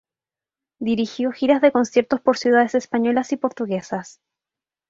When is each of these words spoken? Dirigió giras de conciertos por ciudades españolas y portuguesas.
Dirigió 0.79 1.31
giras 1.31 1.61
de 1.61 1.71
conciertos 1.71 2.19
por 2.21 2.35
ciudades 2.35 2.73
españolas 2.73 3.33
y 3.33 3.37
portuguesas. 3.37 4.19